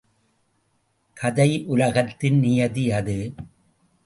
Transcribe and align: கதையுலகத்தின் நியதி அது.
கதையுலகத்தின் 1.17 2.39
நியதி 2.39 2.91
அது. 2.91 3.17